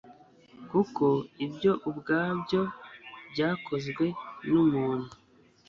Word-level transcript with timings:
kuko 0.69 1.05
byo 1.55 1.71
ubwabyo 1.89 2.61
byakozwe 3.31 4.05
n'umuntu 4.49 5.11